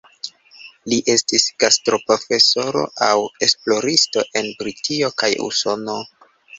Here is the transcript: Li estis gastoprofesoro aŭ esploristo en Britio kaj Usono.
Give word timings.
Li 0.93 0.97
estis 1.15 1.45
gastoprofesoro 1.65 2.83
aŭ 3.11 3.13
esploristo 3.51 4.27
en 4.43 4.53
Britio 4.65 5.15
kaj 5.23 5.35
Usono. 5.51 6.03